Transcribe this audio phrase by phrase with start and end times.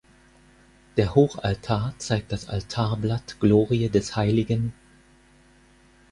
[0.97, 4.71] Der Hochaltar zeigt das Altarblatt Glorie des hl.